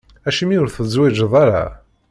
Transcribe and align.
Acimi 0.27 0.57
ur 0.63 0.69
tezwiǧeḍ 0.71 1.33
ara? 1.43 1.63